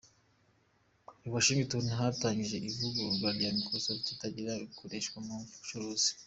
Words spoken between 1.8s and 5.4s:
hatangiye ivugururwa rya Microsoft, itangira gukoreshwa mu